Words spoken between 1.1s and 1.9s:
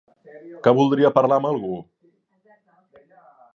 parlar amb algú?